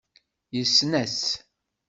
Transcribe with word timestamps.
Yessen-as. 0.55 1.19